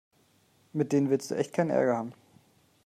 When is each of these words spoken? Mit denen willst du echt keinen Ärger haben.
Mit 0.73 0.93
denen 0.93 1.11
willst 1.11 1.29
du 1.29 1.35
echt 1.35 1.53
keinen 1.53 1.69
Ärger 1.69 1.95
haben. 1.95 2.13